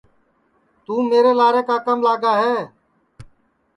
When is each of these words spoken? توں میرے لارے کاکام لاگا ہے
توں 0.85 1.01
میرے 1.11 1.31
لارے 1.39 1.61
کاکام 1.67 1.99
لاگا 2.05 2.33
ہے 2.41 2.57